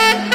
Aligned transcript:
yeah. 0.00 0.29